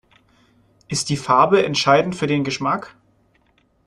Ist 0.87 1.09
die 1.09 1.15
Farbe 1.15 1.63
entscheidend 1.63 2.15
für 2.15 2.25
den 2.25 2.43
Geschmack? 2.43 2.95